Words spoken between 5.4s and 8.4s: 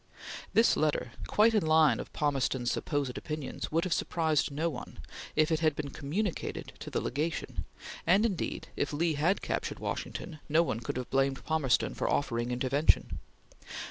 it had been communicated to the Legation; and